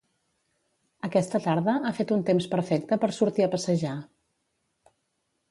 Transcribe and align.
Aquesta 1.07 1.41
tarda 1.47 1.75
ha 1.89 1.91
fet 1.99 2.13
un 2.15 2.23
temps 2.31 2.47
perfecte 2.55 2.99
per 3.05 3.11
sortir 3.19 3.47
a 3.49 3.53
passejar. 3.53 3.95